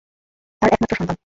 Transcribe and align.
তার 0.61 0.69
একমাত্র 0.73 0.95
সন্তান। 0.95 1.17